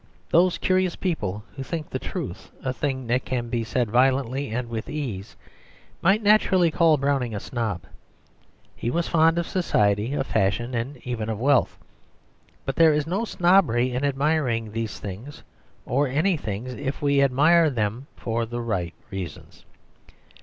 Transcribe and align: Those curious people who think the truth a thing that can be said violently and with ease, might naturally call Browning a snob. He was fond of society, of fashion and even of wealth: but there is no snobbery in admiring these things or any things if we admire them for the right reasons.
Those 0.31 0.57
curious 0.57 0.95
people 0.95 1.43
who 1.55 1.61
think 1.61 1.87
the 1.91 1.99
truth 1.99 2.49
a 2.63 2.73
thing 2.73 3.05
that 3.05 3.23
can 3.23 3.49
be 3.49 3.63
said 3.63 3.91
violently 3.91 4.49
and 4.49 4.67
with 4.67 4.89
ease, 4.89 5.35
might 6.01 6.23
naturally 6.23 6.71
call 6.71 6.97
Browning 6.97 7.35
a 7.35 7.39
snob. 7.39 7.81
He 8.75 8.89
was 8.89 9.07
fond 9.07 9.37
of 9.37 9.45
society, 9.47 10.13
of 10.13 10.25
fashion 10.25 10.73
and 10.73 10.97
even 11.05 11.29
of 11.29 11.39
wealth: 11.39 11.77
but 12.65 12.77
there 12.77 12.93
is 12.93 13.05
no 13.05 13.25
snobbery 13.25 13.91
in 13.91 14.03
admiring 14.03 14.71
these 14.71 14.97
things 14.99 15.43
or 15.85 16.07
any 16.07 16.35
things 16.35 16.73
if 16.73 16.99
we 17.03 17.21
admire 17.21 17.69
them 17.69 18.07
for 18.15 18.47
the 18.47 18.59
right 18.59 18.95
reasons. 19.11 19.65